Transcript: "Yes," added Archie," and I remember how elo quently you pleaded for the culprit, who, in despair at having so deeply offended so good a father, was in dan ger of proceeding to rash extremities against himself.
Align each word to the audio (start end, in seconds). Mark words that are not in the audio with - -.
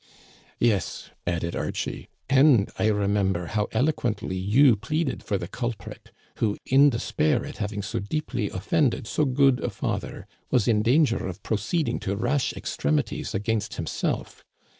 "Yes," 0.59 1.11
added 1.27 1.55
Archie," 1.55 2.09
and 2.27 2.71
I 2.79 2.87
remember 2.87 3.45
how 3.45 3.67
elo 3.71 3.91
quently 3.91 4.43
you 4.43 4.75
pleaded 4.75 5.21
for 5.21 5.37
the 5.37 5.47
culprit, 5.47 6.09
who, 6.37 6.57
in 6.65 6.89
despair 6.89 7.45
at 7.45 7.57
having 7.57 7.83
so 7.83 7.99
deeply 7.99 8.49
offended 8.49 9.05
so 9.05 9.25
good 9.25 9.59
a 9.63 9.69
father, 9.69 10.25
was 10.49 10.67
in 10.67 10.81
dan 10.81 11.05
ger 11.05 11.27
of 11.27 11.43
proceeding 11.43 11.99
to 11.99 12.15
rash 12.15 12.51
extremities 12.53 13.35
against 13.35 13.75
himself. 13.75 14.43